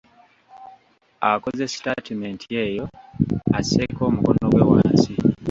Akoze 1.31 1.63
sitaatimenti 1.73 2.47
eyo, 2.65 2.85
asseeko 3.57 4.01
omukono 4.09 4.45
gwe 4.51 4.63
wansi. 4.69 5.13